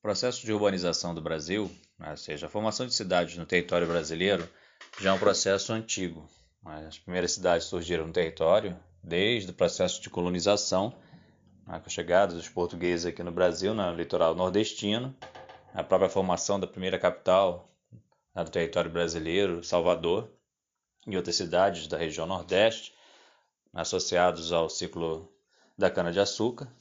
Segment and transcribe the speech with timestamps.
[0.00, 3.86] O processo de urbanização do Brasil, né, ou seja, a formação de cidades no território
[3.86, 4.48] brasileiro,
[4.98, 6.26] já é um processo antigo.
[6.62, 6.86] Né.
[6.88, 8.74] As primeiras cidades surgiram no território
[9.04, 10.94] desde o processo de colonização,
[11.66, 15.14] né, com a chegada dos portugueses aqui no Brasil, no litoral nordestino,
[15.74, 17.70] a própria formação da primeira capital
[18.34, 20.30] do território brasileiro, Salvador,
[21.06, 22.94] e outras cidades da região Nordeste,
[23.70, 25.30] associados ao ciclo
[25.76, 26.72] da cana-de-açúcar,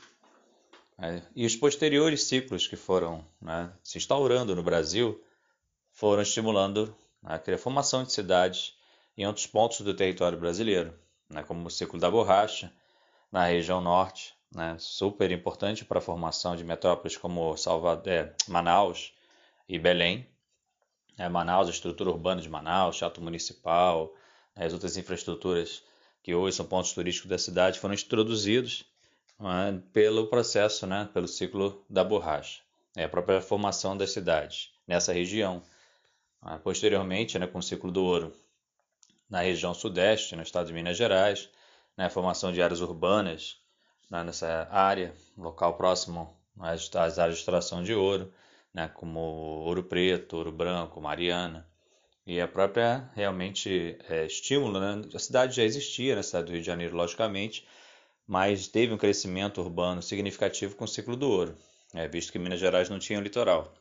[1.00, 5.24] né, e os posteriores ciclos que foram né, se instaurando no Brasil
[5.92, 8.78] foram estimulando né, a formação de cidades
[9.18, 10.94] em outros pontos do território brasileiro,
[11.30, 12.72] né, como o ciclo da borracha,
[13.32, 19.14] na região norte, né, super importante para a formação de metrópoles como Salvador, é, Manaus
[19.68, 20.28] e Belém.
[21.18, 24.14] É, Manaus, a estrutura urbana de Manaus, Teatro Municipal,
[24.56, 25.82] né, as outras infraestruturas
[26.22, 28.89] que hoje são pontos turísticos da cidade foram introduzidos
[29.40, 32.62] né, pelo processo, né, pelo ciclo da borracha,
[32.96, 35.64] é a própria formação das cidades nessa região.
[36.42, 38.34] Ah, posteriormente, né, com o ciclo do ouro
[39.30, 41.50] na região sudeste, no estado de Minas Gerais,
[41.96, 43.58] né, a formação de áreas urbanas
[44.10, 48.34] né, nessa área, local próximo às, às, áreas de extração de ouro,
[48.74, 51.68] né, como Ouro Preto, Ouro Branco, Mariana.
[52.26, 55.02] E a própria, realmente, é, estímulo, né?
[55.14, 57.68] a cidade já existia, né, cidade do Rio de Janeiro, logicamente,
[58.30, 61.58] mas teve um crescimento urbano significativo com o ciclo do ouro,
[61.96, 63.74] é, visto que Minas Gerais não tinha um litoral.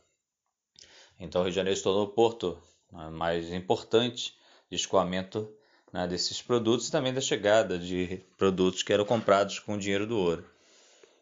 [1.21, 2.59] Então, o Rio de Janeiro se tornou o porto
[2.91, 4.35] né, mais importante
[4.71, 5.53] de escoamento
[5.93, 10.07] né, desses produtos e também da chegada de produtos que eram comprados com o dinheiro
[10.07, 10.51] do ouro.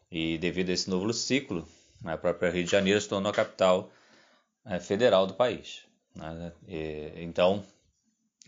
[0.09, 1.67] E devido a esse novo ciclo,
[2.05, 3.91] a própria Rio de Janeiro se tornou a capital
[4.65, 5.83] é, federal do país.
[6.15, 6.53] Né?
[6.69, 7.67] E, então,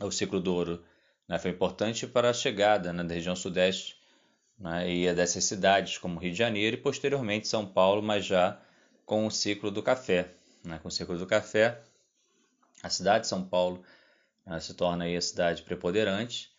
[0.00, 0.84] o ciclo do ouro
[1.26, 3.97] né, foi importante para a chegada né, da região sudeste
[4.58, 8.60] né, e dessas cidades como Rio de Janeiro e posteriormente São Paulo, mas já
[9.06, 10.28] com o ciclo do café.
[10.64, 10.78] Né?
[10.82, 11.80] Com o ciclo do café,
[12.82, 13.82] a cidade de São Paulo
[14.44, 16.50] né, se torna aí a cidade preponderante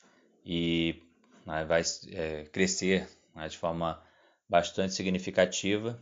[0.45, 1.03] e
[1.45, 4.01] né, vai é, crescer né, de forma
[4.47, 6.01] bastante significativa,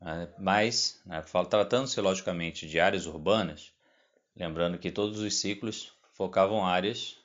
[0.00, 1.02] né, mas
[1.50, 3.72] tratando-se logicamente de áreas urbanas,
[4.34, 7.16] lembrando que todos os ciclos focavam áreas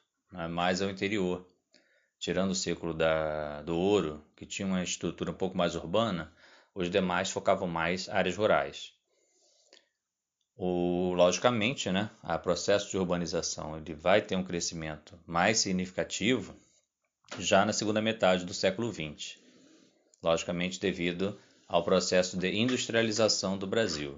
[0.50, 1.48] mais ao interior,
[2.24, 6.32] tirando o ciclo da, do ouro, que tinha uma estrutura um pouco mais urbana,
[6.74, 8.94] os demais focavam mais áreas rurais.
[10.56, 16.56] O, logicamente, né, o processo de urbanização ele vai ter um crescimento mais significativo
[17.40, 19.38] já na segunda metade do século XX,
[20.22, 24.18] logicamente devido ao processo de industrialização do Brasil,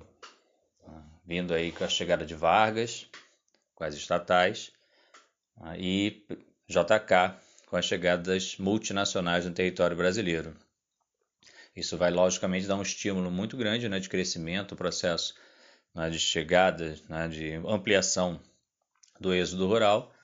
[1.26, 3.08] vindo aí com a chegada de Vargas,
[3.74, 4.72] com as estatais,
[5.76, 6.24] e
[6.68, 7.45] JK
[7.76, 10.56] com a chegada das multinacionais no território brasileiro.
[11.76, 15.36] Isso vai logicamente dar um estímulo muito grande né, de crescimento, o processo
[15.94, 18.40] né, de chegada, né, de ampliação
[19.20, 20.16] do êxodo rural,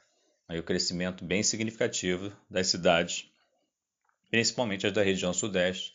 [0.47, 3.29] aí o crescimento bem significativo das cidades,
[4.29, 5.93] principalmente as da região sudeste,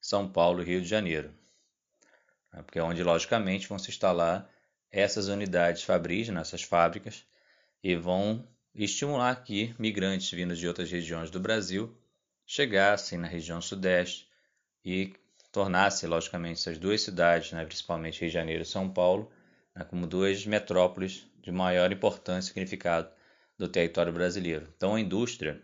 [0.00, 1.32] São Paulo e Rio de Janeiro,
[2.52, 4.50] né, porque é onde logicamente vão se instalar
[4.90, 7.24] essas unidades fabris, nessas fábricas,
[7.80, 8.44] e vão
[8.84, 11.96] estimular aqui migrantes vindos de outras regiões do Brasil
[12.44, 14.28] chegassem na região sudeste
[14.84, 15.14] e
[15.50, 19.32] tornasse, logicamente, essas duas cidades, né, principalmente Rio de Janeiro e São Paulo,
[19.74, 23.08] né, como duas metrópoles de maior importância e significado
[23.58, 24.68] do território brasileiro.
[24.76, 25.60] Então, a indústria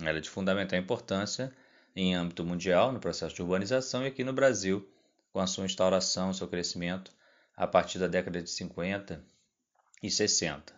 [0.00, 1.52] é de fundamental importância
[1.94, 4.88] em âmbito mundial no processo de urbanização e aqui no Brasil,
[5.32, 7.12] com a sua instauração, seu crescimento
[7.56, 9.24] a partir da década de 50
[10.02, 10.77] e 60.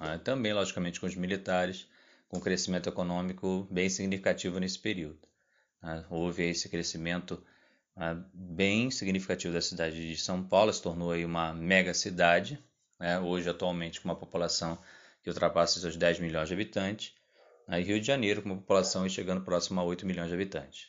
[0.00, 0.18] Né.
[0.24, 1.86] Também, logicamente, com os militares,
[2.28, 5.20] com crescimento econômico bem significativo nesse período.
[5.82, 6.04] Né.
[6.08, 7.42] Houve esse crescimento
[7.96, 12.58] né, bem significativo da cidade de São Paulo, se tornou aí uma mega cidade,
[12.98, 14.78] né, hoje atualmente com uma população
[15.22, 17.14] que ultrapassa os 10 milhões de habitantes,
[17.68, 20.88] né, e Rio de Janeiro com uma população chegando próximo a 8 milhões de habitantes.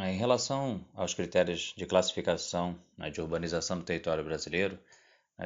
[0.00, 4.78] Em relação aos critérios de classificação né, de urbanização do território brasileiro,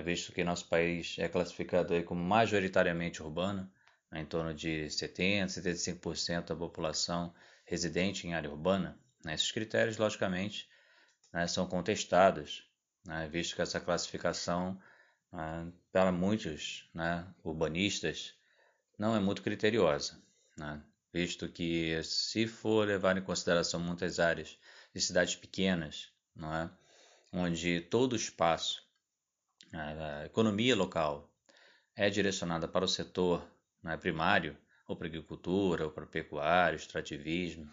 [0.02, 3.70] visto que nosso país é classificado aí como majoritariamente urbano,
[4.10, 9.34] né, em torno de 70, 75% da população residente em área urbana, né?
[9.34, 10.68] Esses critérios, logicamente,
[11.32, 12.68] né, são contestados,
[13.04, 14.80] né, visto que essa classificação,
[15.32, 18.34] né, para muitos né, urbanistas,
[18.98, 20.20] não é muito criteriosa,
[20.56, 20.82] né,
[21.12, 24.58] visto que, se for levar em consideração muitas áreas
[24.94, 26.70] de cidades pequenas, é?
[27.32, 28.87] onde todo o espaço,
[29.72, 31.30] a economia local,
[31.94, 33.46] é direcionada para o setor
[33.82, 34.56] né, primário,
[34.86, 37.70] ou para a agricultura, ou para o pecuário, extrativismo,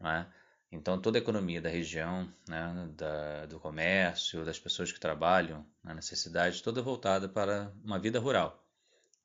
[0.00, 0.26] é?
[0.70, 5.94] Então, toda a economia da região, né, da, do comércio, das pessoas que trabalham na
[5.94, 8.66] necessidade, toda voltada para uma vida rural,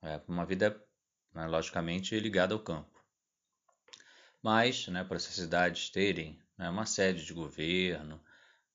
[0.01, 0.77] é, uma vida,
[1.33, 3.01] né, logicamente, ligada ao campo.
[4.44, 8.21] Mas, né, para essas cidades terem né, uma sede de governo,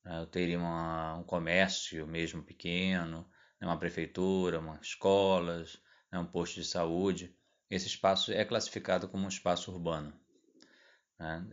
[0.04, 3.28] né, terem uma, um comércio mesmo pequeno,
[3.60, 7.34] né, uma prefeitura, uma escolas, né, um posto de saúde,
[7.70, 10.12] esse espaço é classificado como um espaço urbano.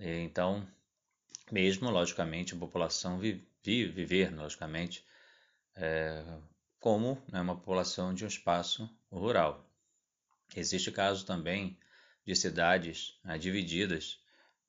[0.02, 0.68] Então,
[1.52, 5.06] mesmo, logicamente, a população vive, viver, logicamente,
[5.76, 6.26] é,
[6.80, 9.66] como uma população de um espaço rural.
[10.56, 11.78] Existe caso também
[12.26, 14.20] de cidades divididas,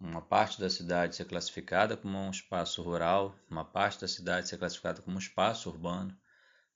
[0.01, 4.57] uma parte da cidade ser classificada como um espaço rural, uma parte da cidade ser
[4.57, 6.17] classificada como um espaço urbano,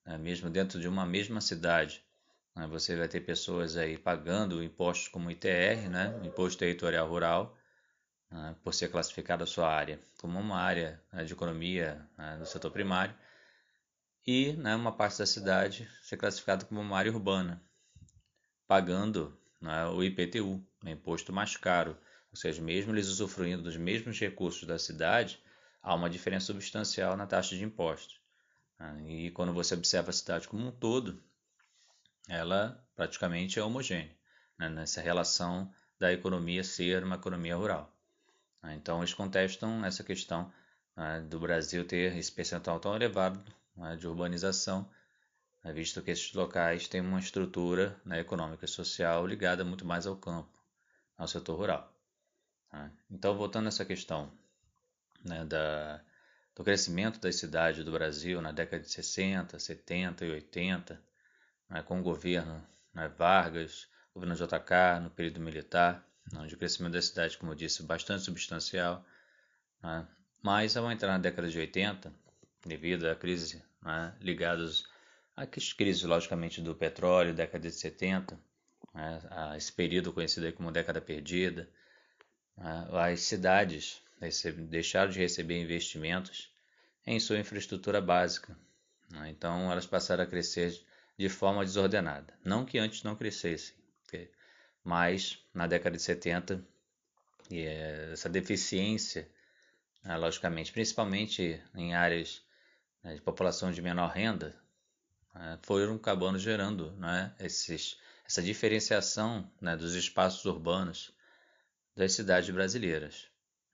[0.05, 2.05] né, mesmo dentro de uma mesma cidade.
[2.55, 7.57] Né, você vai ter pessoas aí pagando impostos como ITR, né, Imposto Territorial Rural,
[8.29, 12.45] né, por ser classificada a sua área como uma área né, de economia né, do
[12.45, 13.15] setor primário,
[14.25, 17.61] e né, uma parte da cidade ser classificada como uma área urbana,
[18.67, 19.35] pagando
[19.95, 21.97] o IPTU, o imposto mais caro,
[22.35, 25.41] ou seja, mesmo eles usufruindo dos mesmos recursos da cidade,
[25.81, 28.19] há uma diferença substancial na taxa de impostos.
[28.77, 31.23] Né, e quando você observa a cidade como um todo,
[32.27, 34.13] ela praticamente é homogênea
[34.59, 37.89] né, nessa relação da economia ser uma economia rural.
[38.61, 38.75] Né?
[38.75, 40.51] Então, eles contestam essa questão
[40.93, 43.41] né, do Brasil ter esse percentual tão elevado
[43.77, 44.89] né, de urbanização,
[45.73, 50.51] visto que esses locais têm uma estrutura econômica e social ligada muito mais ao campo,
[51.17, 51.94] ao setor rural.
[53.09, 54.31] Então, voltando a essa questão
[55.47, 56.01] da,
[56.55, 61.01] do crescimento das cidades do Brasil na década de 60, 70 e 80,
[61.85, 62.65] com o governo
[63.17, 66.05] Vargas, governo JK, no período militar,
[66.35, 69.05] onde o crescimento da cidade, como eu disse, é bastante substancial.
[69.83, 70.07] Né?
[70.41, 72.13] Mas ao entrar na década de 80,
[72.65, 74.85] devido à crise né, ligadas
[75.35, 78.39] às crises, logicamente, do petróleo, década de 70,
[78.93, 81.69] né, a esse período conhecido como década perdida, né,
[82.57, 84.01] as cidades
[84.69, 86.49] deixaram de receber investimentos
[87.05, 88.57] em sua infraestrutura básica.
[89.11, 89.29] Né?
[89.29, 90.81] Então elas passaram a crescer
[91.17, 92.33] de forma desordenada.
[92.43, 93.75] Não que antes não crescessem,
[94.83, 96.63] mas na década de 70
[97.49, 99.29] e essa deficiência,
[100.03, 102.43] né, logicamente, principalmente em áreas
[103.03, 104.55] né, de população de menor renda,
[105.33, 111.14] né, foram acabando gerando né, esses, essa diferenciação né, dos espaços urbanos
[111.95, 113.27] das cidades brasileiras.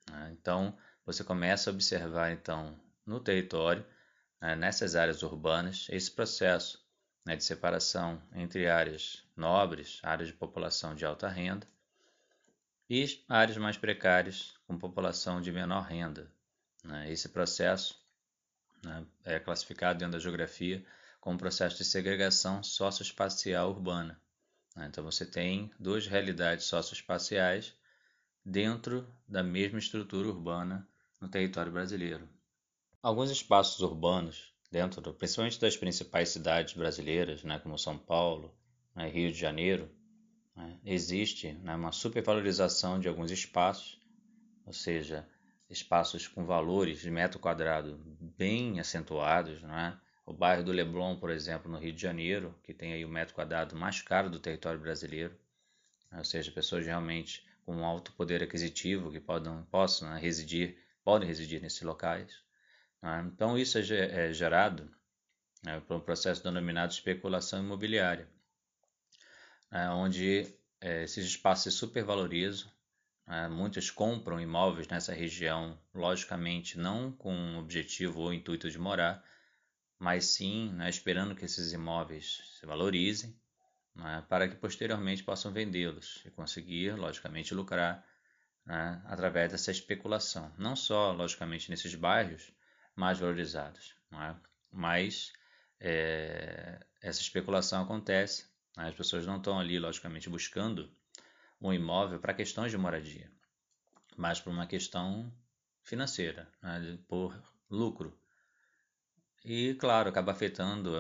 [0.09, 0.35] Né.
[0.39, 3.85] Então, você começa a observar então no território,
[4.39, 6.85] né, nessas áreas urbanas, esse processo
[7.25, 11.67] né, de separação entre áreas nobres, áreas de população de alta renda,
[12.89, 16.29] e áreas mais precárias com população de menor renda.
[16.83, 17.11] Né?
[17.11, 17.97] Esse processo
[18.83, 20.85] né, é classificado dentro da geografia
[21.19, 24.19] como processo de segregação socioespacial urbana.
[24.75, 24.87] Né?
[24.87, 27.73] Então você tem duas realidades socioespaciais
[28.43, 30.87] dentro da mesma estrutura urbana
[31.19, 32.27] no território brasileiro.
[33.01, 38.55] Alguns espaços urbanos dentro, principalmente das principais cidades brasileiras, né, como São Paulo,
[38.95, 39.89] né, Rio de Janeiro,
[40.55, 43.99] né, existe né, uma supervalorização de alguns espaços,
[44.65, 45.27] ou seja,
[45.69, 47.97] espaços com valores de metro quadrado
[48.37, 49.97] bem acentuados, é?
[50.25, 53.33] O bairro do Leblon, por exemplo, no Rio de Janeiro, que tem aí o metro
[53.33, 55.37] quadrado mais caro do território brasileiro,
[56.11, 61.25] né, ou seja, pessoas realmente com alto poder aquisitivo que podem, possam né, residir, podem
[61.25, 62.43] residir nesses locais.
[63.01, 63.31] Né?
[63.33, 64.93] Então, isso é, é gerado
[65.63, 68.27] né, por um processo denominado especulação imobiliária,
[69.71, 72.69] né, onde é, esses espaços se supervalorizam.
[73.25, 79.23] Né, muitos compram imóveis nessa região, logicamente não com o objetivo ou intuito de morar,
[79.97, 83.33] mas sim né, esperando que esses imóveis se valorizem
[83.95, 88.05] né, para que posteriormente possam vendê-los e conseguir, logicamente, lucrar
[88.65, 90.53] né, através dessa especulação.
[90.57, 92.51] Não só, logicamente, nesses bairros,
[92.95, 93.95] mais valorizados.
[94.13, 94.35] É?
[94.71, 95.33] Mas
[95.79, 98.87] é, essa especulação acontece, né?
[98.87, 100.91] as pessoas não estão ali, logicamente, buscando
[101.59, 103.31] um imóvel para questões de moradia,
[104.17, 105.31] mas por uma questão
[105.81, 106.97] financeira, né?
[107.07, 108.17] por lucro.
[109.43, 110.95] E, claro, acaba afetando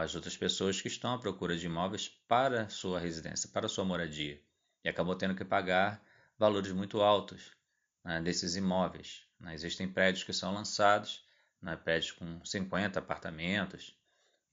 [0.00, 4.42] as outras pessoas que estão à procura de imóveis para sua residência, para sua moradia,
[4.82, 6.02] e acabam tendo que pagar
[6.36, 7.52] valores muito altos
[8.02, 9.28] né, desses imóveis.
[9.38, 9.54] Né?
[9.54, 11.24] Existem prédios que são lançados
[11.62, 13.96] né, prédios com 50 apartamentos,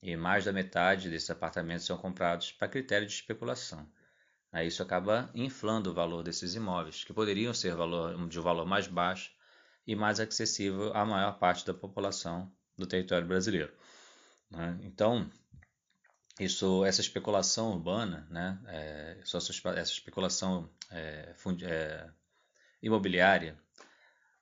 [0.00, 3.90] e mais da metade desses apartamentos são comprados para critério de especulação.
[4.64, 8.86] isso acaba inflando o valor desses imóveis, que poderiam ser valor, de um valor mais
[8.86, 9.32] baixo,
[9.84, 13.72] e mais acessível à maior parte da população do território brasileiro.
[14.50, 14.78] Né?
[14.82, 15.30] Então,
[16.40, 22.10] isso, essa especulação urbana, né, é, essa especulação é, é,
[22.82, 23.58] imobiliária,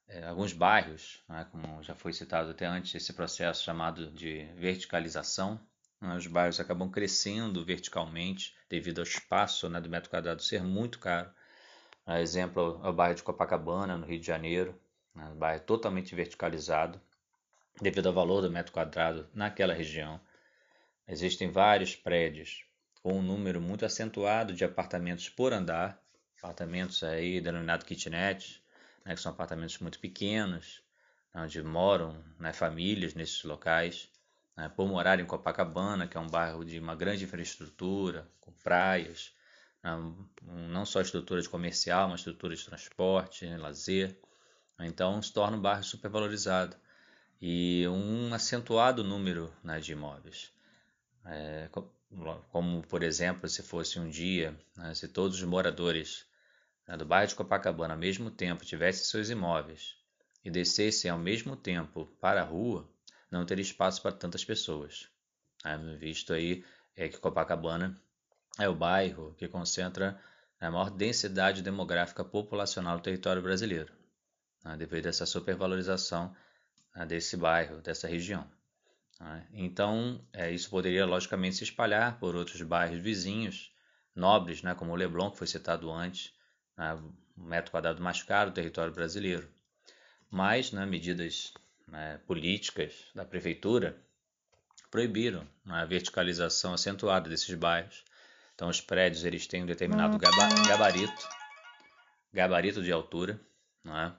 [0.09, 5.61] é, alguns bairros, né, como já foi citado até antes, esse processo chamado de verticalização,
[6.01, 10.99] né, os bairros acabam crescendo verticalmente devido ao espaço né, do metro quadrado ser muito
[10.99, 11.31] caro.
[12.21, 14.81] Exemplo é o bairro de Copacabana, no Rio de Janeiro,
[15.15, 17.01] né, um bairro totalmente verticalizado
[17.81, 20.21] devido ao valor do metro quadrado naquela região.
[21.09, 22.65] Existem vários prédios
[23.03, 26.01] com um número muito acentuado de apartamentos por andar,
[26.39, 28.63] apartamentos aí denominados kitnet,
[29.05, 30.83] né, que são apartamentos muito pequenos,
[31.35, 34.09] onde moram né, famílias nesses locais.
[34.57, 39.33] Né, por morar em Copacabana, que é um bairro de uma grande infraestrutura, com praias,
[39.83, 39.91] né,
[40.43, 44.19] não só estrutura de comercial, mas estrutura de transporte, lazer.
[44.81, 46.77] Então se torna um bairro supervalorizado
[47.41, 50.53] e um acentuado número né, de imóveis.
[51.25, 51.69] É,
[52.51, 56.27] como, por exemplo, se fosse um dia, né, se todos os moradores
[56.87, 59.97] né, do bairro de Copacabana ao mesmo tempo tivessem seus imóveis
[60.45, 62.89] e descessem ao mesmo tempo para a rua,
[63.31, 65.09] não teria espaço para tantas pessoas.
[65.65, 66.65] É, visto aí
[66.97, 67.99] é que Copacabana
[68.59, 70.21] é o bairro que concentra
[70.61, 73.93] a maior densidade demográfica populacional do território brasileiro,
[74.63, 76.35] né, devido a essa supervalorização
[77.07, 78.47] desse bairro, dessa região.
[79.21, 79.47] Né.
[79.53, 83.73] Então, é, isso poderia logicamente se espalhar por outros bairros vizinhos,
[84.15, 86.33] nobres, né, como o Leblon, que foi citado antes,
[86.77, 86.95] né,
[87.37, 89.49] um metro quadrado mais caro do território brasileiro.
[90.31, 91.53] Mas, né, medidas
[91.87, 93.97] né, políticas da prefeitura
[94.91, 98.05] proibiram a verticalização acentuada desses bairros.
[98.55, 101.29] Então, os prédios eles têm um determinado gabarito,
[102.33, 103.41] gabarito de altura,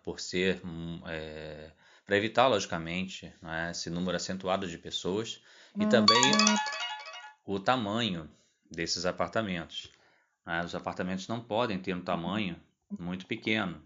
[0.04, 0.62] por ser
[1.08, 1.72] é,
[2.12, 3.72] para evitar, logicamente, é?
[3.72, 5.42] esse número acentuado de pessoas
[5.80, 6.22] e também
[7.46, 8.30] o tamanho
[8.70, 9.90] desses apartamentos.
[10.46, 10.62] Né?
[10.62, 12.58] Os apartamentos não podem ter um tamanho
[13.00, 13.82] muito pequeno.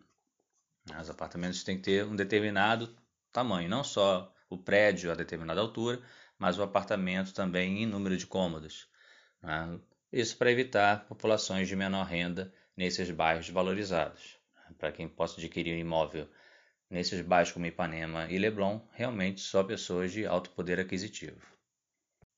[0.89, 0.99] Né?
[0.99, 2.97] Os apartamentos têm que ter um determinado
[3.31, 6.01] tamanho, não só o prédio a determinada altura,
[6.39, 8.89] mas o apartamento também em número de cômodos.
[9.39, 9.79] Né?
[10.11, 14.35] Isso para evitar populações de menor renda nesses bairros valorizados.
[14.79, 16.27] Para quem possa adquirir um imóvel
[16.89, 21.39] nesses bairros como Ipanema e Leblon, realmente só pessoas de alto poder aquisitivo.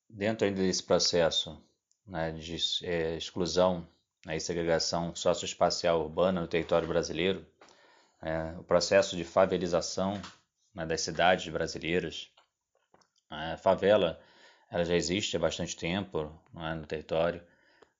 [0.10, 1.62] Dentro ainda desse processo
[2.06, 3.88] né, de é, exclusão
[4.26, 7.46] né, e segregação socioespacial urbana no território brasileiro,
[8.22, 10.20] é, o processo de favelização
[10.74, 12.32] né, das cidades brasileiras.
[13.30, 14.20] A favela
[14.70, 17.42] ela já existe há bastante tempo é, no território.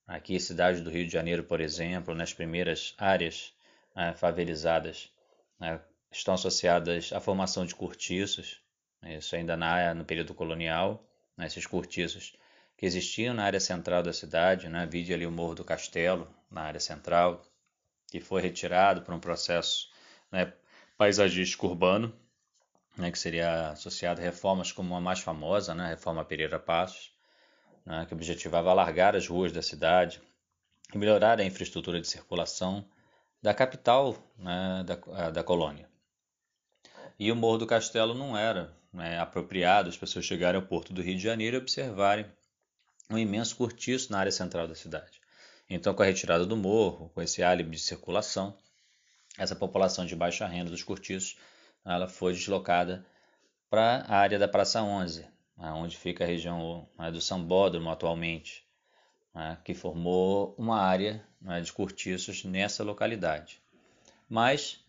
[0.06, 3.54] Aqui, a cidade do Rio de Janeiro, por exemplo, nas primeiras áreas
[3.96, 5.12] é, favelizadas,
[5.60, 8.62] né, estão associadas à formação de cortiços,
[9.04, 11.04] isso ainda na, no período colonial,
[11.36, 12.36] né, esses cortiços
[12.78, 14.86] que existiam na área central da cidade, né?
[14.86, 17.42] vide ali o Morro do Castelo, na área central,
[18.08, 19.90] que foi retirado por um processo
[20.32, 20.54] né,
[20.96, 22.14] paisagístico urbano,
[22.96, 27.12] né, que seria associado a reformas como a mais famosa, né, a Reforma Pereira Passos,
[27.84, 30.22] né, que objetivava alargar as ruas da cidade
[30.94, 32.88] e melhorar a infraestrutura de circulação
[33.42, 35.90] da capital né, da, da colônia.
[37.20, 41.02] E o Morro do Castelo não era né, apropriado as pessoas chegarem ao porto do
[41.02, 42.26] Rio de Janeiro e observarem
[43.10, 45.20] um imenso cortiço na área central da cidade.
[45.70, 48.58] Então, com a retirada do morro, com esse álibi de circulação,
[49.38, 51.38] essa população de baixa renda dos cortiços
[51.86, 53.06] ela foi deslocada
[53.70, 55.22] para a área da Praça 11,
[55.58, 58.66] né, onde fica a região né, do Sambódromo atualmente,
[59.34, 61.26] né, que formou uma área
[61.64, 63.62] de cortiços nessa localidade.
[64.28, 64.84] Mas,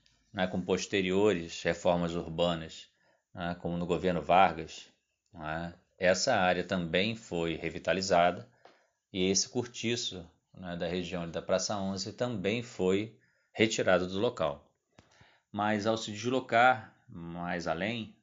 [0.51, 2.89] com posteriores reformas urbanas,
[3.61, 4.89] como no governo Vargas,
[5.99, 8.49] essa área também foi revitalizada
[9.13, 13.19] e esse cortiço né, da região da Praça 11 também foi
[13.53, 14.71] retirado do local.
[15.51, 18.15] Mas ao se deslocar mais além,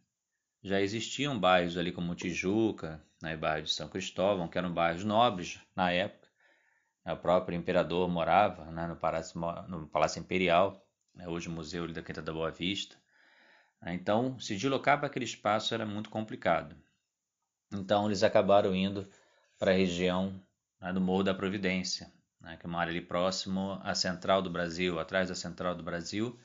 [0.64, 5.60] já existiam bairros ali como Tijuca, né, bairro de São Cristóvão, que eram bairros nobres
[5.76, 6.28] na época.
[7.06, 10.85] O próprio imperador morava né, no, Palácio, no Palácio Imperial,
[11.15, 12.98] né, hoje o Museu da Quinta da Boa Vista.
[13.88, 16.75] Então, se deslocar para aquele espaço era muito complicado.
[17.72, 19.07] Então eles acabaram indo
[19.57, 20.41] para a região
[20.79, 24.50] né, do Morro da Providência, né, que é uma área ali próximo à central do
[24.50, 26.39] Brasil, atrás da central do Brasil,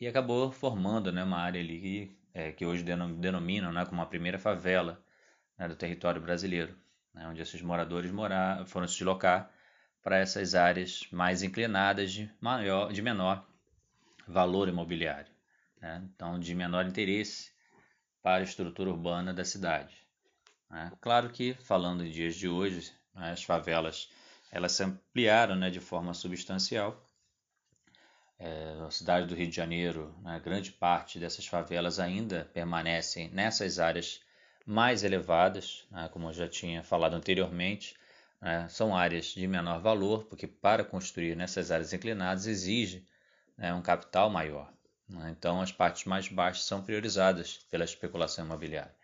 [0.00, 4.38] e acabou formando né, uma área ali é, que hoje denominam né, como a primeira
[4.38, 5.02] favela
[5.58, 6.76] né, do território brasileiro,
[7.12, 8.10] né, onde esses moradores
[8.66, 9.50] foram se deslocar
[10.02, 13.46] para essas áreas mais inclinadas de, maior, de menor
[14.26, 15.32] valor imobiliário.
[15.80, 16.02] né?
[16.14, 17.52] então de menor interesse
[18.22, 19.94] para a estrutura urbana da cidade.
[20.70, 20.90] Né?
[21.00, 24.08] Claro que, falando em dias de hoje, né, as favelas
[24.50, 27.04] elas se ampliaram né, de forma substancial.
[28.38, 33.78] É, a cidade do Rio de Janeiro, né, grande parte dessas favelas ainda permanecem nessas
[33.78, 34.20] áreas
[34.64, 37.96] mais elevadas, né, como eu já tinha falado anteriormente,
[38.40, 43.04] né, são áreas de menor valor, porque para construir nessas áreas inclinadas exige
[43.56, 44.72] né, um capital maior.
[45.08, 48.94] Né, então, as partes mais baixas são priorizadas pela especulação imobiliária.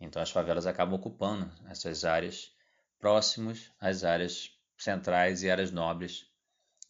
[0.00, 2.52] Então, as favelas acabam ocupando essas áreas
[2.98, 6.26] próximas às áreas centrais e áreas nobres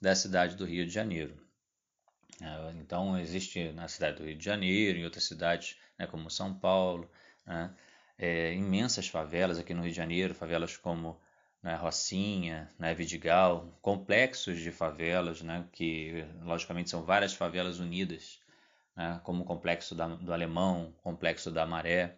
[0.00, 1.36] da cidade do Rio de Janeiro.
[2.40, 6.54] É, então, existe na cidade do Rio de Janeiro, em outras cidades, né, como São
[6.54, 7.10] Paulo,
[7.44, 7.74] né,
[8.16, 11.20] é, imensas favelas aqui no Rio de Janeiro, favelas como
[11.62, 18.40] né, Rocinha, né, Vidigal, complexos de favelas, né, que logicamente são várias favelas unidas,
[18.96, 22.16] né, como o complexo da, do Alemão, complexo da Maré,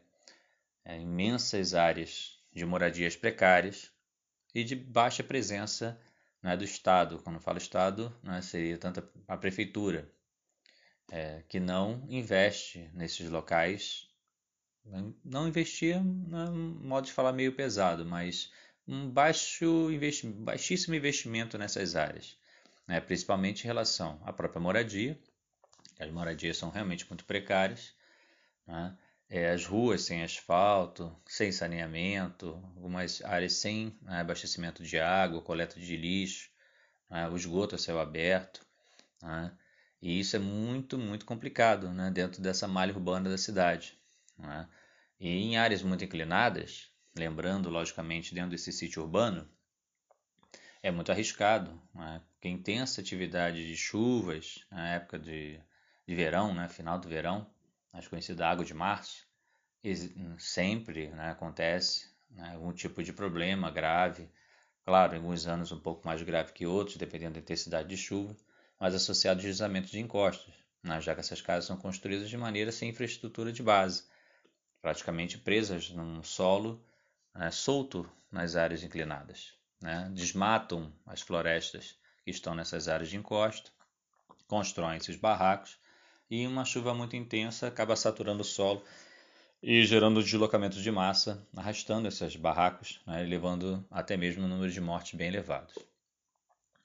[0.85, 3.91] é, imensas áreas de moradias precárias
[4.55, 5.99] e de baixa presença
[6.43, 7.19] né, do Estado.
[7.23, 10.11] Quando falo Estado, né, seria tanto a prefeitura,
[11.11, 14.09] é, que não investe nesses locais.
[15.25, 18.51] Não investir, né, modo de falar meio pesado, mas
[18.91, 22.37] um baixo investi baixíssimo investimento nessas áreas,
[22.89, 25.17] né, principalmente em relação à própria moradia.
[25.99, 27.95] As moradias são realmente muito precárias.
[28.67, 28.97] Né,
[29.29, 35.79] é, as ruas sem asfalto, sem saneamento, algumas áreas sem né, abastecimento de água, coleta
[35.79, 36.51] de lixo,
[37.09, 38.67] né, o esgoto a céu aberto.
[39.23, 39.53] Né,
[40.03, 43.97] e isso é muito, muito complicado né, dentro dessa malha urbana da cidade.
[44.37, 44.69] Né.
[45.21, 49.49] E em áreas muito inclinadas, lembrando, logicamente, dentro desse sítio urbano,
[50.83, 51.81] é muito arriscado.
[51.95, 52.23] Né?
[52.41, 55.61] Quem tem essa atividade de chuvas, na época de,
[56.07, 57.47] de verão, né, final do verão,
[57.93, 59.27] mais conhecida água de março,
[60.39, 64.29] sempre né, acontece né, algum tipo de problema grave.
[64.85, 68.37] Claro, em alguns anos um pouco mais grave que outros, dependendo da intensidade de chuva,
[68.79, 72.73] mas associado ao deslizamento de encostos, né, já que essas casas são construídas de maneira
[72.73, 74.05] sem infraestrutura de base,
[74.81, 76.83] praticamente presas num solo
[77.35, 79.55] né, solto nas áreas inclinadas.
[79.81, 83.73] Né, desmatam as florestas que estão nessas áreas de encosto,
[84.47, 85.79] constroem-se os barracos
[86.31, 88.85] e uma chuva muito intensa acaba saturando o solo
[89.63, 94.81] e gerando deslocamento de massa, arrastando esses barracos, né, levando até mesmo um número de
[94.81, 95.75] mortes bem elevados.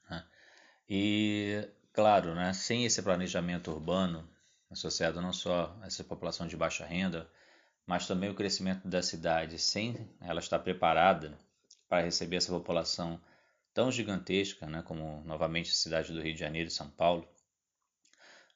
[0.09, 0.23] Né.
[0.89, 4.27] E, claro, né, sem esse planejamento urbano,
[4.69, 7.29] associado não só a essa população de baixa renda,
[7.85, 11.37] mas também o crescimento da cidade, sem ela estar preparada
[11.87, 13.19] para receber essa população
[13.73, 17.27] tão gigantesca, né, como novamente a cidade do Rio de Janeiro e São Paulo,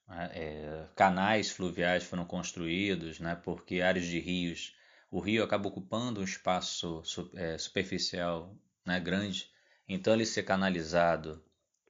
[0.10, 0.32] né?
[0.34, 4.76] É, canais fluviais foram construídos, né, porque áreas de rios,
[5.12, 7.04] o rio acaba ocupando um espaço
[7.36, 9.50] é, superficial né, grande,
[9.88, 11.44] então ele ser canalizado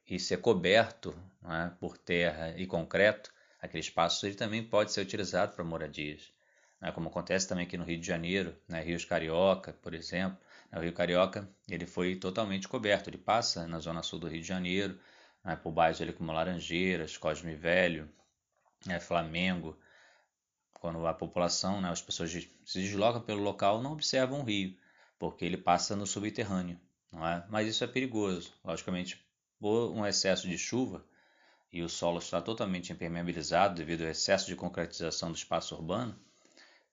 [0.06, 5.54] e ser coberto né, por terra e concreto, aquele espaço ele também pode ser utilizado
[5.54, 6.32] para moradias.
[6.80, 10.38] Né, como acontece também aqui no Rio de Janeiro, né, Rios Carioca, por exemplo.
[10.70, 14.40] Né, o Rio Carioca ele foi totalmente coberto, ele passa na zona sul do Rio
[14.40, 14.98] de Janeiro,
[15.44, 18.08] né, por baixo ali como Laranjeiras, Cosme Velho,
[18.86, 19.78] né, Flamengo,
[20.74, 24.74] quando a população, né, as pessoas se deslocam pelo local, não observam o rio,
[25.18, 26.80] porque ele passa no subterrâneo,
[27.12, 27.44] não é?
[27.50, 29.22] Mas isso é perigoso, logicamente,
[29.58, 31.04] por um excesso de chuva
[31.70, 36.18] e o solo está totalmente impermeabilizado devido ao excesso de concretização do espaço urbano,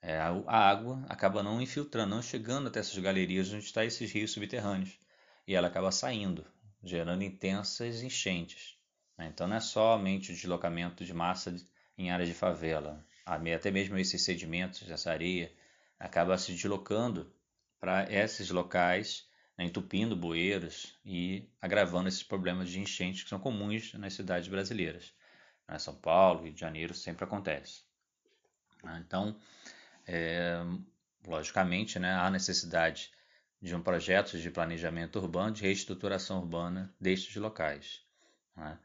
[0.01, 4.31] é, a água acaba não infiltrando, não chegando até essas galerias onde estão esses rios
[4.31, 4.99] subterrâneos
[5.47, 6.45] e ela acaba saindo,
[6.83, 8.77] gerando intensas enchentes.
[9.17, 9.27] Né?
[9.27, 11.55] Então não é somente o deslocamento de massa
[11.97, 15.51] em áreas de favela, até mesmo esses sedimentos, essa areia,
[15.99, 17.31] acaba se deslocando
[17.79, 23.93] para esses locais, né, entupindo bueiros e agravando esses problemas de enchentes que são comuns
[23.95, 25.13] nas cidades brasileiras.
[25.67, 25.79] Né?
[25.79, 27.81] São Paulo, Rio de Janeiro, sempre acontece.
[28.83, 29.03] Né?
[29.05, 29.35] Então,
[30.07, 30.57] é,
[31.27, 33.11] logicamente, né, há necessidade
[33.61, 38.01] de um projeto de planejamento urbano, de reestruturação urbana destes locais.
[38.55, 38.79] Né?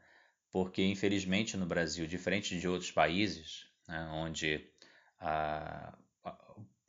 [0.51, 4.67] Porque, infelizmente, no Brasil, diferente de outros países, né, onde
[5.19, 6.35] a, a,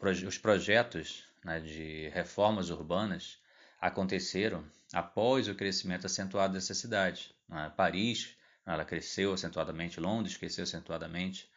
[0.00, 3.38] os projetos né, de reformas urbanas
[3.80, 7.34] aconteceram após o crescimento acentuado dessa cidade.
[7.48, 7.72] Né?
[7.76, 8.34] Paris,
[8.66, 11.48] ela cresceu acentuadamente, Londres cresceu acentuadamente,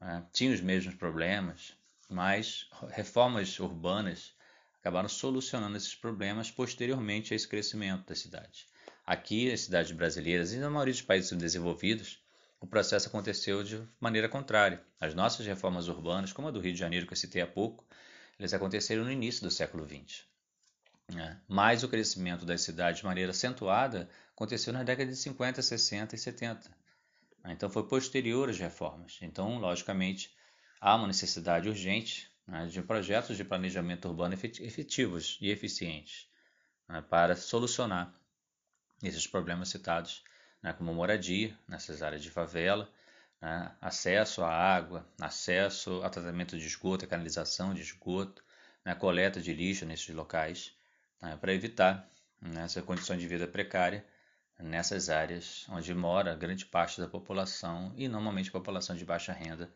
[0.00, 0.24] né?
[0.32, 1.76] tinha os mesmos problemas,
[2.08, 4.34] mas reformas urbanas
[4.80, 8.66] acabaram solucionando esses problemas posteriormente a esse crescimento das cidades.
[9.04, 12.20] Aqui, as cidades brasileiras e na maioria dos países desenvolvidos,
[12.60, 14.82] o processo aconteceu de maneira contrária.
[15.00, 17.84] As nossas reformas urbanas, como a do Rio de Janeiro que eu citei há pouco,
[18.38, 20.24] eles aconteceram no início do século XX.
[21.12, 21.40] Né?
[21.48, 26.18] Mas o crescimento das cidades de maneira acentuada aconteceu na década de 50, 60 e
[26.18, 26.68] 70.
[27.44, 27.52] Né?
[27.52, 29.18] Então foi posterior às reformas.
[29.22, 30.35] Então, logicamente,
[30.80, 36.28] há uma necessidade urgente né, de projetos de planejamento urbano efetivos e eficientes
[36.88, 38.14] né, para solucionar
[39.02, 40.22] esses problemas citados,
[40.62, 42.88] né, como moradia nessas áreas de favela,
[43.40, 48.42] né, acesso à água, acesso a tratamento de esgoto, a canalização de esgoto,
[48.84, 50.72] né, coleta de lixo nesses locais,
[51.20, 52.08] né, para evitar
[52.62, 54.04] essa condição de vida precária
[54.58, 59.70] nessas áreas onde mora grande parte da população e normalmente população de baixa renda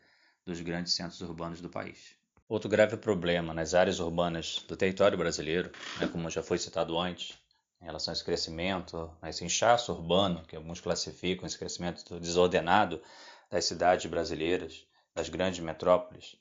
[0.47, 2.15] dos grandes centros urbanos do país.
[2.49, 7.39] Outro grave problema nas áreas urbanas do território brasileiro, né, como já foi citado antes,
[7.81, 13.01] em relação a esse crescimento, a esse inchaço urbano, que alguns classificam esse crescimento desordenado
[13.49, 16.37] das cidades brasileiras, das grandes metrópoles.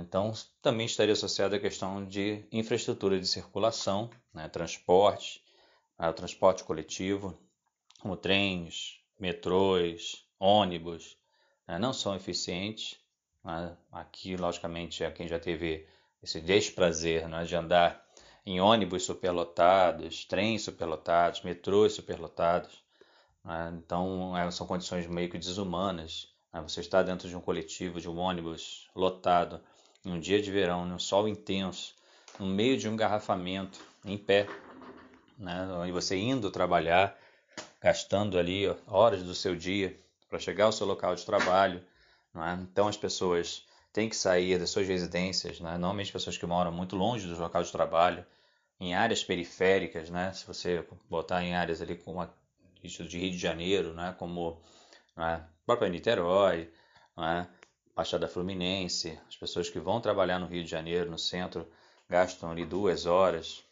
[0.00, 5.42] Então, também estaria associada a questão de infraestrutura de circulação, né, transporte,
[5.96, 7.38] o transporte coletivo,
[8.00, 11.16] como trens, metrôs, ônibus,
[11.66, 12.98] né, não são eficientes.
[13.44, 13.76] Né?
[13.92, 15.86] Aqui, logicamente, é quem já teve
[16.22, 18.04] esse desprazer né, de andar
[18.44, 22.82] em ônibus superlotados, trens superlotados, metrôs superlotados.
[23.44, 23.78] Né?
[23.84, 26.28] Então, é, são condições meio que desumanas.
[26.52, 26.62] Né?
[26.62, 29.60] Você está dentro de um coletivo, de um ônibus lotado,
[30.04, 31.94] em um dia de verão, num sol intenso,
[32.38, 34.46] no meio de um engarrafamento, em pé,
[35.36, 35.68] né?
[35.86, 37.18] e você indo trabalhar,
[37.80, 39.98] gastando ali horas do seu dia
[40.28, 41.82] para chegar ao seu local de trabalho.
[42.34, 42.52] É?
[42.62, 45.72] Então, as pessoas têm que sair das suas residências, né?
[45.72, 48.24] normalmente pessoas que moram muito longe dos locais de trabalho,
[48.80, 50.32] em áreas periféricas, né?
[50.32, 52.28] se você botar em áreas ali como
[52.82, 54.14] isso de Rio de Janeiro, né?
[54.18, 54.60] como
[55.16, 55.44] né?
[55.66, 56.70] própria Niterói,
[57.16, 57.48] né?
[57.94, 61.66] Baixada Fluminense, as pessoas que vão trabalhar no Rio de Janeiro, no centro,
[62.08, 63.64] gastam ali duas horas.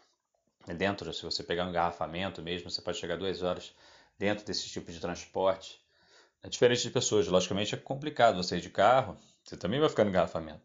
[0.77, 3.73] Dentro, se você pegar um engarrafamento mesmo, você pode chegar duas horas
[4.19, 5.81] dentro desse tipo de transporte.
[6.43, 10.05] É diferente de pessoas, logicamente é complicado você ir de carro, você também vai ficar
[10.05, 10.63] no engarrafamento,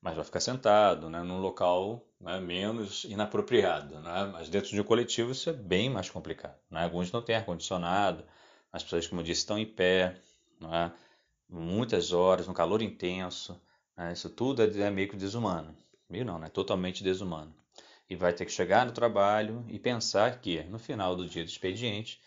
[0.00, 4.00] mas vai ficar sentado, né, num local né, menos inapropriado.
[4.00, 4.30] Né?
[4.32, 6.58] Mas dentro de um coletivo isso é bem mais complicado.
[6.70, 6.84] Né?
[6.84, 8.24] Alguns não têm ar-condicionado,
[8.72, 10.16] as pessoas, como eu disse, estão em pé,
[10.60, 10.92] né?
[11.48, 13.60] muitas horas, no calor intenso.
[13.96, 14.12] Né?
[14.12, 15.76] Isso tudo é, é meio que desumano.
[16.08, 16.48] Meio não, né?
[16.48, 17.54] Totalmente desumano.
[18.08, 21.48] E vai ter que chegar no trabalho e pensar que, no final do dia do
[21.48, 22.20] expediente,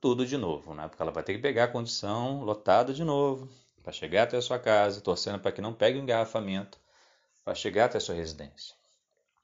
[0.00, 0.88] tudo de novo, né?
[0.88, 3.48] Porque ela vai ter que pegar a condição lotada de novo
[3.82, 6.78] para chegar até a sua casa, torcendo para que não pegue o engarrafamento
[7.44, 8.74] para chegar até a sua residência.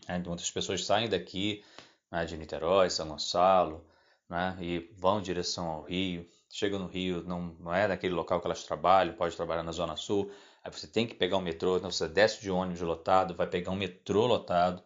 [0.08, 1.64] É, muitas pessoas saem daqui
[2.10, 3.84] né, de Niterói, São Gonçalo,
[4.28, 6.26] né, e vão em direção ao Rio.
[6.48, 9.96] Chegam no Rio, não, não é naquele local que elas trabalham, pode trabalhar na Zona
[9.96, 10.30] Sul.
[10.62, 13.70] Aí você tem que pegar um metrô, então você desce de ônibus lotado, vai pegar
[13.72, 14.82] um metrô lotado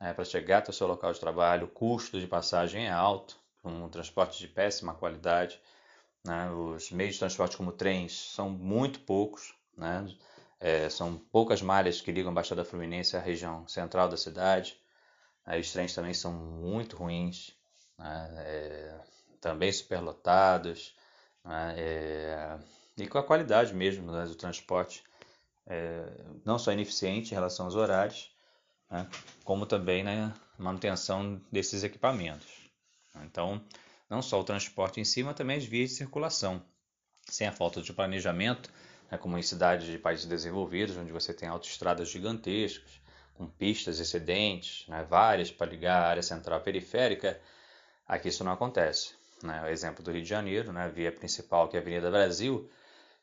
[0.00, 1.66] né, para chegar até o seu local de trabalho.
[1.66, 5.60] O custo de passagem é alto, um transporte de péssima qualidade.
[6.24, 6.50] Né?
[6.50, 10.06] Os meios de transporte como trens são muito poucos, né?
[10.58, 14.80] É, são poucas malhas que ligam a Baixada Fluminense à região central da cidade.
[15.46, 17.54] os trens também são muito ruins,
[17.98, 18.28] né?
[18.38, 19.00] é,
[19.40, 20.96] também superlotados,
[21.44, 21.74] né?
[21.76, 22.58] é,
[22.96, 25.04] e com a qualidade mesmo né, do transporte
[25.66, 26.06] é,
[26.44, 28.30] não só ineficiente em relação aos horários,
[28.90, 29.06] né?
[29.44, 32.55] como também na manutenção desses equipamentos.
[33.24, 33.62] Então,
[34.08, 36.62] não só o transporte em si, mas também as vias de circulação.
[37.28, 38.70] Sem a falta de planejamento,
[39.10, 43.00] né, como em cidades de países desenvolvidos, onde você tem autoestradas gigantescas,
[43.34, 47.40] com pistas excedentes, né, várias para ligar a área central periférica,
[48.06, 49.14] aqui isso não acontece.
[49.42, 49.62] Né?
[49.62, 52.70] O exemplo do Rio de Janeiro, né, a via principal, que é a Avenida Brasil,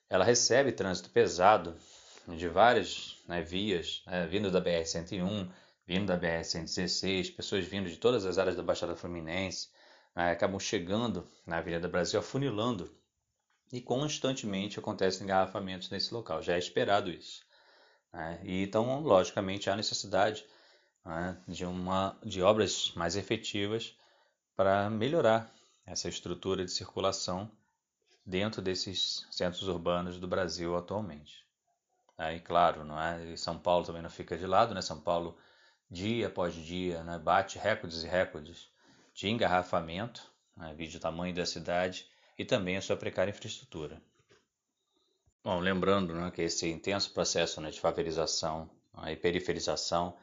[0.09, 1.75] ela recebe trânsito pesado
[2.27, 5.49] de várias né, vias, né, vindo da BR-101,
[5.85, 9.69] vindo da BR-116, pessoas vindo de todas as áreas da Baixada Fluminense,
[10.15, 12.93] acabam chegando na Avenida Brasil, afunilando,
[13.71, 16.41] e constantemente acontecem engarrafamentos nesse local.
[16.43, 17.43] Já é esperado isso.
[18.13, 18.39] Né?
[18.43, 20.45] E então, logicamente, há necessidade
[21.03, 23.97] né, de, uma, de obras mais efetivas
[24.55, 25.51] para melhorar
[25.85, 27.51] essa estrutura de circulação
[28.25, 31.43] dentro desses centros urbanos do Brasil atualmente.
[32.17, 33.33] Aí, claro, não é?
[33.33, 34.81] E São Paulo também não fica de lado, né?
[34.81, 35.35] São Paulo,
[35.89, 37.17] dia após dia, né?
[37.17, 38.71] bate recordes e recordes
[39.13, 44.01] de engarrafamento, né, vídeo tamanho da cidade e também a sua precária infraestrutura.
[45.43, 50.17] Bom, lembrando né, que esse intenso processo né, de favelização né, e periferização,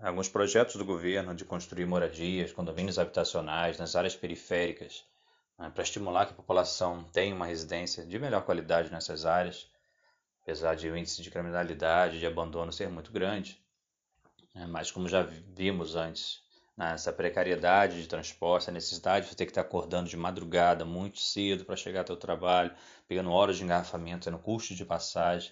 [0.00, 5.04] alguns projetos do governo de construir moradias, condomínios habitacionais nas áreas periféricas
[5.58, 9.68] né, para estimular que a população tenha uma residência de melhor qualidade nessas áreas,
[10.42, 13.60] apesar de o índice de criminalidade, de abandono ser muito grande.
[14.54, 16.42] Né, mas como já vimos antes,
[16.78, 21.18] né, essa precariedade de transporte, a necessidade de ter que estar acordando de madrugada muito
[21.18, 22.72] cedo para chegar até o trabalho,
[23.08, 25.50] pegando horas de engarrafamento, tendo custo de passagem,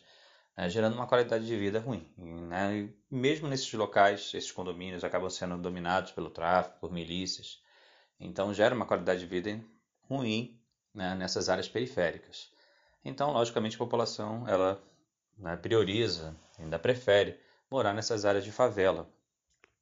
[0.57, 2.09] né, gerando uma qualidade de vida ruim.
[2.17, 2.77] Né?
[2.77, 7.61] E mesmo nesses locais, esses condomínios acabam sendo dominados pelo tráfico, por milícias.
[8.21, 9.61] Então gera uma qualidade de vida
[10.09, 10.57] ruim
[10.95, 12.53] né, nessas áreas periféricas.
[13.05, 14.81] Então, logicamente, a população ela
[15.37, 19.11] né, prioriza, ainda prefere morar nessas áreas de favela,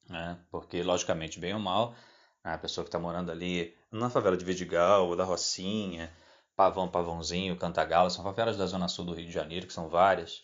[0.09, 1.95] né, porque, logicamente, bem ou mal,
[2.43, 6.11] a pessoa que está morando ali na favela de Vidigal, ou da Rocinha,
[6.55, 10.43] Pavão, Pavãozinho, Cantagalo, são favelas da zona sul do Rio de Janeiro, que são várias,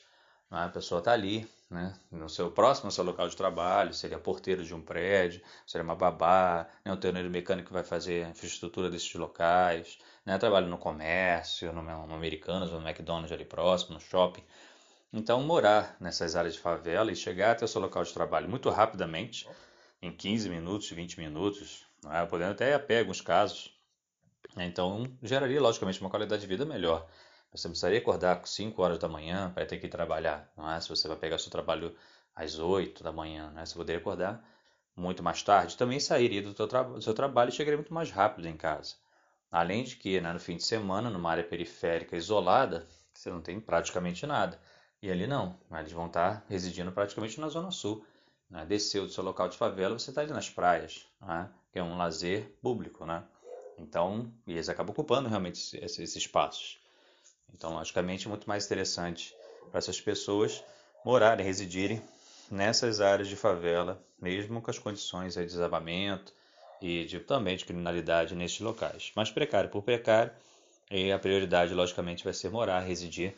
[0.50, 4.19] né, a pessoa está ali, né, no seu próximo ao seu local de trabalho, seria
[4.19, 8.30] porteiro de um prédio, seria uma babá, né, um torneiro mecânico que vai fazer a
[8.30, 14.00] infraestrutura desses locais, né, trabalha no comércio, no, no Americanas, no McDonald's ali próximo, no
[14.02, 14.43] shopping.
[15.13, 18.69] Então, morar nessas áreas de favela e chegar até o seu local de trabalho muito
[18.69, 19.47] rapidamente,
[20.02, 23.78] em 15 minutos, 20 minutos, né, podendo até a pé alguns casos,
[24.56, 27.08] né, então geraria, logicamente, uma qualidade de vida melhor.
[27.52, 30.80] Você precisaria acordar 5 horas da manhã para ter que ir trabalhar, não é?
[30.80, 31.95] Se você vai pegar seu trabalho
[32.36, 33.65] às 8 da manhã, né?
[33.65, 34.41] Você poderia acordar
[34.95, 35.78] muito mais tarde.
[35.78, 38.95] Também sairia do, tra do seu trabalho e chegaria muito mais rápido em casa.
[39.52, 43.60] Além de que, né, no fim de semana, numa área periférica isolada, você não tem
[43.60, 44.60] praticamente nada.
[45.01, 48.05] E ali não, eles vão estar residindo praticamente na Zona Sul.
[48.49, 48.65] Né?
[48.65, 51.49] Desceu do seu local de favela, você está ali nas praias, né?
[51.73, 53.03] que é um lazer público.
[53.03, 53.23] Né?
[53.79, 56.79] Então, eles acabam ocupando realmente esses espaços.
[57.51, 59.35] Então, logicamente, é muito mais interessante
[59.71, 60.63] para essas pessoas
[61.03, 62.01] morarem, residirem
[62.51, 66.31] nessas áreas de favela, mesmo com as condições de desabamento
[66.79, 69.11] e de, também de criminalidade nesses locais.
[69.15, 70.31] Mas precário por precário,
[71.15, 73.33] a prioridade, logicamente, vai ser morar, residir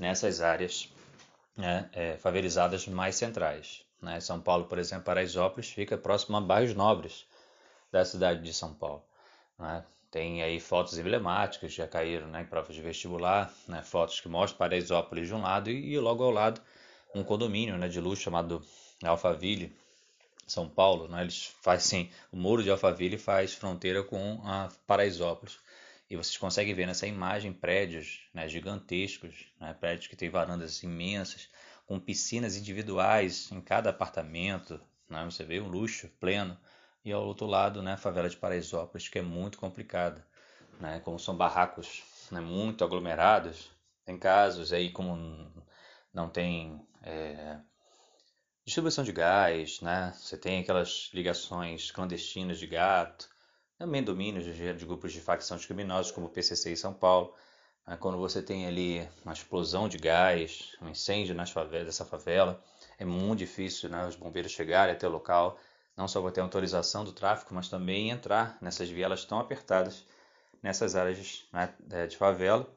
[0.00, 0.88] nessas áreas
[1.54, 3.84] né, é, favelizadas mais centrais.
[4.00, 4.18] Né?
[4.18, 7.26] São Paulo, por exemplo, Paraisópolis fica próximo a bairros nobres
[7.92, 9.04] da cidade de São Paulo.
[9.58, 9.84] Né?
[10.10, 14.58] Tem aí fotos emblemáticas já caíram né, em provas de vestibular, né, fotos que mostram
[14.58, 16.60] Paraisópolis de um lado e, e logo ao lado
[17.14, 18.64] um condomínio né, de luxo chamado
[19.04, 19.76] Alphaville,
[20.46, 21.08] São Paulo.
[21.08, 25.58] Né, eles fazem o muro de Alphaville faz fronteira com a Paraisópolis.
[26.10, 31.48] E vocês conseguem ver nessa imagem prédios né, gigantescos, né, prédios que têm varandas imensas,
[31.86, 34.80] com piscinas individuais em cada apartamento.
[35.08, 36.58] Né, você vê um luxo pleno.
[37.04, 40.26] E ao outro lado, né, a favela de Paraisópolis, que é muito complicada,
[40.80, 43.70] né, como são barracos né, muito aglomerados,
[44.04, 45.48] tem casos aí como
[46.12, 47.58] não tem é,
[48.64, 53.30] distribuição de gás, né, você tem aquelas ligações clandestinas de gato,
[53.80, 57.34] também domínios de, grupos de facções criminosos como o PCC em São Paulo,
[57.86, 62.62] né, quando você tem ali uma explosão de gás, um incêndio nas favelas, dessa favela,
[62.98, 65.58] é muito difícil né, os bombeiros chegarem até o local,
[65.96, 70.04] não só para ter autorização do tráfico, mas também entrar nessas vielas tão apertadas,
[70.62, 72.70] nessas áreas né, de favela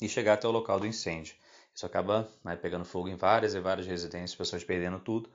[0.00, 1.34] e chegar até o local do incêndio.
[1.74, 5.28] Isso acaba né, pegando fogo em várias e várias residências, pessoas perdendo tudo,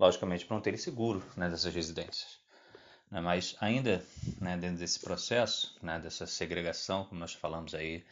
[0.00, 2.40] logicamente para não terem seguro né, dessas residências.
[3.10, 4.04] Né, mas ainda
[4.40, 8.04] né, dentro desse processo, né, dessa segregação, como nós falamos aí,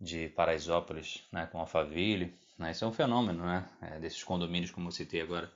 [0.00, 4.88] de Paraisópolis né, com Alphaville, né, isso é um fenômeno né, é, desses condomínios, como
[4.88, 5.52] eu citei agora,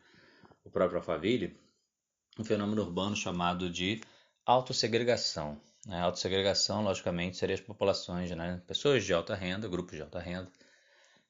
[0.64, 1.58] o próprio Alphaville,
[2.38, 4.00] um fenômeno urbano chamado de
[4.44, 5.60] autossegregação.
[5.88, 8.60] A autossegregação, logicamente, seria as populações, né?
[8.66, 10.50] pessoas de alta renda, grupos de alta renda,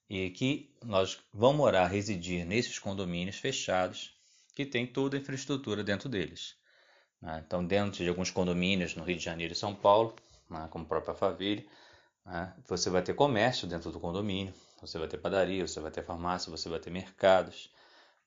[0.08, 4.14] e que nós vão morar, residir nesses condomínios fechados,
[4.54, 6.56] que tem toda a infraestrutura dentro deles.
[7.26, 7.42] Né?
[7.44, 10.14] Então, dentro de alguns condomínios no Rio de Janeiro e São Paulo,
[10.48, 10.68] né?
[10.70, 11.68] como própria Faville,
[12.24, 12.54] né?
[12.68, 16.52] você vai ter comércio dentro do condomínio, você vai ter padaria, você vai ter farmácia,
[16.52, 17.68] você vai ter mercados,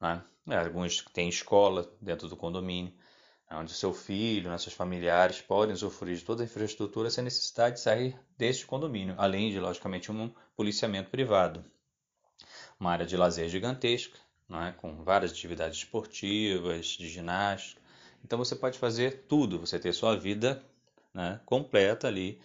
[0.01, 0.21] né?
[0.49, 2.91] É, alguns têm escola dentro do condomínio,
[3.51, 7.81] onde seu filho, né, seus familiares podem usufruir de toda a infraestrutura sem necessidade de
[7.81, 11.63] sair deste condomínio, além de, logicamente, um policiamento privado.
[12.79, 14.17] Uma área de lazer gigantesca,
[14.49, 14.71] é?
[14.71, 17.79] com várias atividades esportivas, de ginástica.
[18.23, 20.63] Então você pode fazer tudo, você ter sua vida
[21.13, 22.41] né, completa ali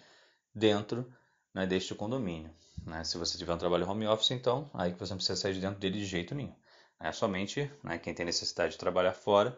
[0.55, 1.07] dentro
[1.53, 2.51] né, deste condomínio.
[2.85, 3.05] Né?
[3.05, 5.61] Se você tiver um trabalho home office, então aí que você não precisa sair de
[5.61, 6.55] dentro dele de jeito nenhum.
[7.01, 9.57] É, somente né, quem tem necessidade de trabalhar fora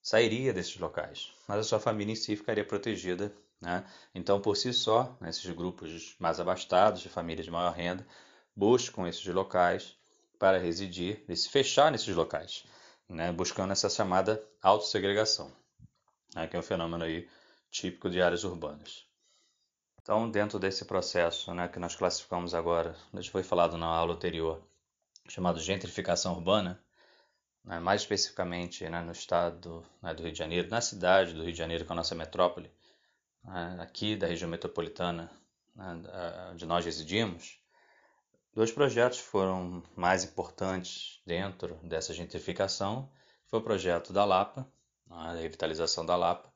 [0.00, 3.32] sairia desses locais, mas a sua família em si ficaria protegida.
[3.60, 3.84] Né?
[4.14, 8.06] Então, por si só, né, esses grupos mais abastados, de famílias de maior renda,
[8.54, 9.96] buscam esses locais
[10.38, 12.64] para residir e se fechar nesses locais,
[13.08, 15.52] né, buscando essa chamada autossegregação,
[16.34, 17.28] né, que é um fenômeno aí
[17.70, 19.06] típico de áreas urbanas.
[20.00, 24.62] Então, dentro desse processo né, que nós classificamos agora, já foi falado na aula anterior,
[25.28, 26.80] chamado gentrificação urbana,
[27.64, 31.52] né, mais especificamente né, no estado né, do Rio de Janeiro, na cidade do Rio
[31.52, 32.70] de Janeiro, que é a nossa metrópole,
[33.42, 35.30] né, aqui da região metropolitana
[35.74, 36.02] né,
[36.52, 37.58] onde nós residimos,
[38.56, 43.06] dois projetos foram mais importantes dentro dessa gentrificação.
[43.48, 44.66] Foi o projeto da Lapa,
[45.10, 46.50] a revitalização da Lapa,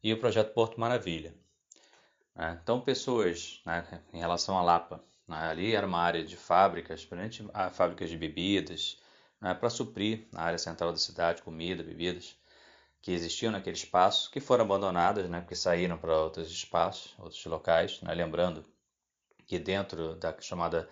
[0.00, 1.34] e o projeto Porto Maravilha.
[2.36, 2.56] Né?
[2.62, 7.44] Então, pessoas, né, em relação à Lapa, né, ali era uma área de fábricas, principalmente
[7.72, 9.00] fábricas de bebidas,
[9.40, 12.36] né, para suprir a área central da cidade, comida, bebidas,
[13.02, 18.00] que existiam naquele espaço, que foram abandonadas, né, porque saíram para outros espaços, outros locais.
[18.02, 18.64] Né, lembrando
[19.48, 20.88] que dentro da chamada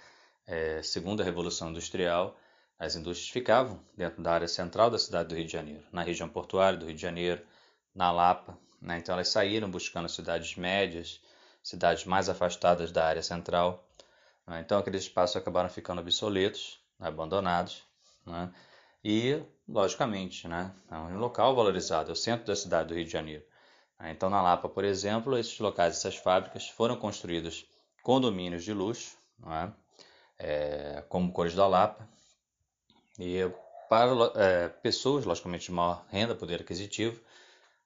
[0.49, 2.35] é, segunda revolução industrial,
[2.79, 6.29] as indústrias ficavam dentro da área central da cidade do Rio de Janeiro, na região
[6.29, 7.45] portuária do Rio de Janeiro,
[7.95, 8.59] na Lapa.
[8.81, 8.99] Né?
[8.99, 11.21] Então elas saíram buscando cidades médias,
[11.63, 13.87] cidades mais afastadas da área central.
[14.47, 14.61] Né?
[14.61, 17.83] Então aqueles espaços acabaram ficando obsoletos, abandonados.
[18.25, 18.51] Né?
[19.05, 20.73] E, logicamente, né?
[20.91, 23.45] é um local valorizado, é o centro da cidade do Rio de Janeiro.
[24.01, 27.67] Então, na Lapa, por exemplo, esses locais, essas fábricas foram construídos
[28.01, 29.17] condomínios de luxo,
[30.39, 31.05] é?
[31.09, 32.09] Como Cores da Lapa,
[33.19, 33.41] e
[33.89, 37.21] para é, pessoas, logicamente, de maior renda, poder aquisitivo,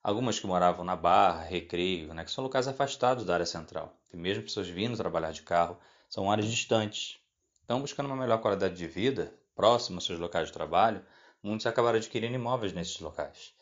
[0.03, 3.95] Algumas que moravam na Barra, Recreio, né, que são locais afastados da área central.
[4.11, 5.77] E mesmo pessoas vindo trabalhar de carro,
[6.09, 7.17] são áreas distantes.
[7.63, 11.01] Então, buscando uma melhor qualidade de vida, próximo aos seus locais de trabalho,
[11.41, 13.53] muitos acabaram adquirindo imóveis nesses locais,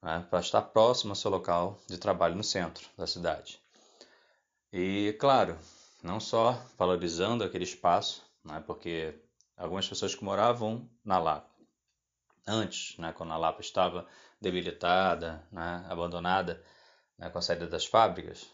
[0.00, 3.60] né, para estar próximo ao seu local de trabalho no centro da cidade.
[4.72, 5.58] E, claro,
[6.04, 9.14] não só valorizando aquele espaço, né, porque
[9.56, 11.50] algumas pessoas que moravam na Lapa,
[12.46, 14.06] antes, né, quando a Lapa estava
[14.40, 16.64] debilitada, né, abandonada
[17.18, 18.46] né, com a saída das fábricas,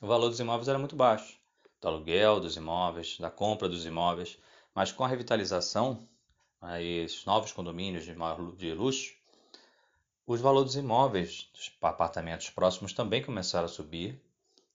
[0.00, 1.38] o valor dos imóveis era muito baixo,
[1.80, 4.38] do aluguel dos imóveis, da compra dos imóveis,
[4.74, 6.08] mas com a revitalização
[6.60, 8.14] né, e os novos condomínios de,
[8.56, 9.16] de luxo,
[10.26, 14.20] os valores dos imóveis dos apartamentos próximos também começaram a subir,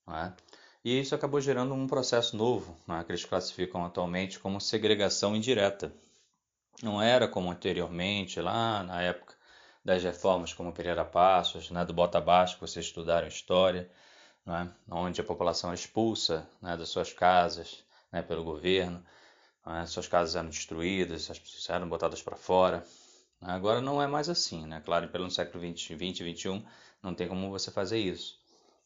[0.07, 0.35] né,
[0.83, 5.93] e isso acabou gerando um processo novo, né, que eles classificam atualmente como segregação indireta.
[6.81, 9.33] Não era como anteriormente, lá na época
[9.83, 13.89] das reformas como Pereira Passos, né, do Bota Abaixo, que vocês estudaram história,
[14.45, 19.03] né, onde a população é expulsa né, das suas casas né, pelo governo,
[19.65, 22.85] né, suas casas eram destruídas, as pessoas eram botadas para fora.
[23.41, 24.81] Agora não é mais assim, né?
[24.85, 26.65] Claro, pelo século 20, 20 e 21
[27.01, 28.39] não tem como você fazer isso.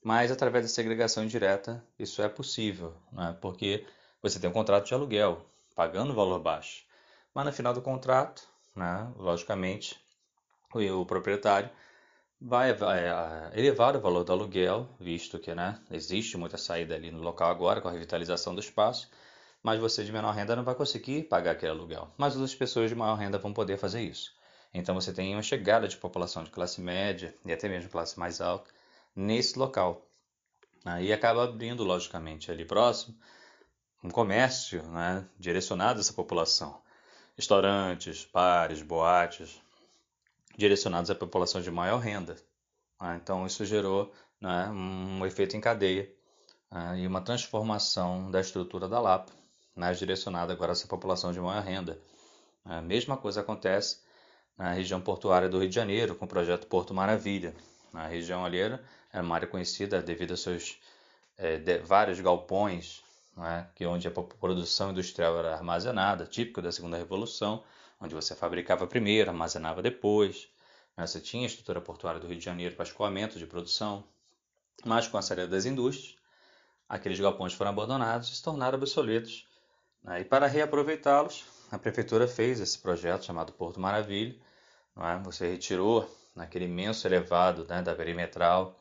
[0.03, 3.37] Mas através da segregação indireta isso é possível, né?
[3.41, 3.85] porque
[4.21, 6.85] você tem um contrato de aluguel, pagando um valor baixo.
[7.33, 9.99] Mas no final do contrato, né, logicamente,
[10.73, 11.69] o proprietário
[12.41, 13.03] vai, vai
[13.53, 17.81] elevar o valor do aluguel, visto que né, existe muita saída ali no local agora
[17.81, 19.09] com a revitalização do espaço,
[19.61, 22.11] mas você de menor renda não vai conseguir pagar aquele aluguel.
[22.17, 24.35] Mas as pessoas de maior renda vão poder fazer isso.
[24.73, 28.39] Então você tem uma chegada de população de classe média e até mesmo classe mais
[28.41, 28.69] alta
[29.17, 30.07] nesse local.
[31.01, 33.17] E acaba abrindo, logicamente, ali próximo,
[34.01, 36.79] um comércio né, direcionado a essa população.
[37.35, 39.61] Restaurantes, bares, boates,
[40.55, 42.37] direcionados à população de maior renda.
[43.01, 43.19] Né?
[43.21, 46.09] Então, isso gerou né, um efeito em cadeia
[46.71, 49.33] né, e uma transformação da estrutura da Lapa,
[49.75, 51.99] né, direcionada agora a essa população de maior renda.
[52.63, 53.99] A mesma coisa acontece
[54.57, 57.53] na região portuária do Rio de Janeiro, com o projeto Porto Maravilha.
[57.97, 58.81] A região ali era
[59.13, 60.77] uma área conhecida devido a seus
[61.37, 63.03] é, de, vários galpões,
[63.35, 67.63] né, que onde a produção industrial era armazenada, típico da segunda revolução,
[67.99, 70.47] onde você fabricava primeiro, armazenava depois.
[70.95, 71.05] Né?
[71.05, 74.03] Você tinha a estrutura portuária do Rio de Janeiro para escoamento de produção,
[74.85, 76.15] mas com a saída das indústrias,
[76.87, 79.47] aqueles galpões foram abandonados e se tornaram obsoletos.
[80.03, 80.21] Né?
[80.21, 84.35] E para reaproveitá-los, a prefeitura fez esse projeto chamado Porto Maravilha.
[84.95, 85.17] É?
[85.23, 86.09] Você retirou
[86.43, 88.77] aquele imenso elevado né, da perimetral,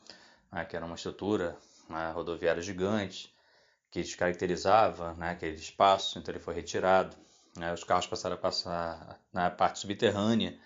[0.53, 1.57] né, que era uma estrutura
[1.89, 3.35] né, rodoviária gigante,
[3.91, 7.17] que descaracterizava né, aquele espaço, então ele foi retirado.
[7.57, 10.59] Né, os carros passaram a passar na parte subterrânea,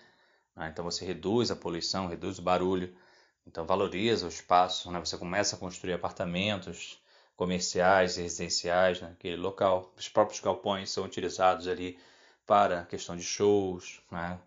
[0.55, 2.93] né, então você reduz a poluição, reduz o barulho,
[3.47, 7.01] então valoriza o espaço, né, você começa a construir apartamentos
[7.37, 9.91] comerciais e residenciais naquele local.
[9.97, 11.97] Os próprios galpões são utilizados ali
[12.45, 14.39] para a questão de shows, né,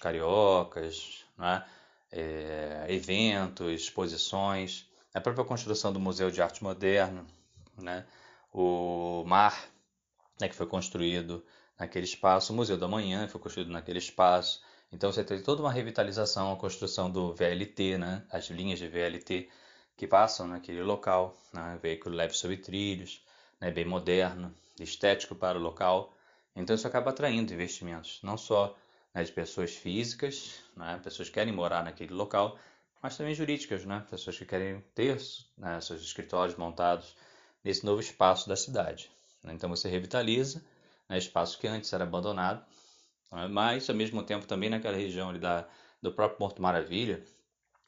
[0.00, 1.64] Cariocas, né,
[2.10, 7.24] é, eventos, exposições, a própria construção do Museu de Arte Moderna,
[7.76, 8.04] né,
[8.52, 9.68] o mar
[10.40, 11.44] né, que foi construído
[11.78, 14.62] naquele espaço, o Museu da Manhã foi construído naquele espaço.
[14.92, 19.48] Então você tem toda uma revitalização, a construção do VLT, né, as linhas de VLT
[19.98, 21.76] que passam naquele local, né?
[21.82, 23.20] veículo leve sobre trilhos,
[23.60, 23.68] né?
[23.68, 26.14] bem moderno, estético para o local.
[26.54, 28.76] Então isso acaba atraindo investimentos, não só
[29.14, 31.00] né, de pessoas físicas, né?
[31.02, 32.58] pessoas que querem morar naquele local,
[33.02, 34.04] mas também jurídicas, né?
[34.10, 35.18] pessoas que querem ter
[35.56, 37.16] né, seus escritórios montados
[37.64, 39.10] nesse novo espaço da cidade.
[39.44, 40.64] Então você revitaliza
[41.08, 42.64] né, espaço que antes era abandonado,
[43.32, 45.66] né, mas ao mesmo tempo também naquela região ali da,
[46.02, 47.24] do próprio Porto Maravilha,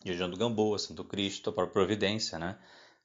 [0.05, 2.59] região do Gamboa, Santo Cristo, a própria Providência, né,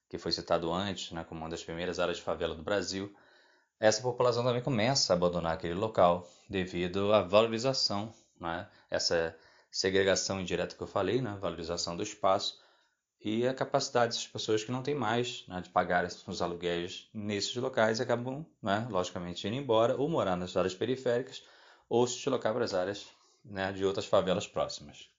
[0.09, 3.13] que foi citado antes né, como uma das primeiras áreas de favela do Brasil,
[3.79, 9.35] essa população também começa a abandonar aquele local devido à valorização, né, essa
[9.69, 12.63] segregação indireta que eu falei, né, valorização do espaço,
[13.19, 17.55] e a capacidade dessas pessoas que não têm mais né, de pagar os aluguéis nesses
[17.55, 21.43] locais acabam, né, logicamente, indo embora ou morar nas áreas periféricas
[21.89, 23.07] ou se deslocar para as áreas
[23.43, 25.09] né, de outras favelas próximas.